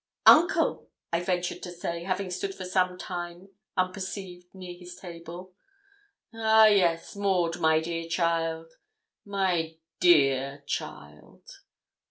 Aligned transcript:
'Uncle!' 0.25 0.89
I 1.13 1.19
ventured 1.21 1.61
to 1.61 1.69
say, 1.71 2.05
having 2.05 2.31
stood 2.31 2.55
for 2.55 2.65
some 2.65 2.97
time 2.97 3.49
unperceived 3.77 4.47
near 4.51 4.75
his 4.75 4.95
table. 4.95 5.53
'Ah, 6.33 6.65
yes, 6.65 7.15
Maud, 7.15 7.59
my 7.59 7.79
dear 7.81 8.07
child 8.09 8.77
my 9.25 9.77
dear 9.99 10.63
child.' 10.65 11.47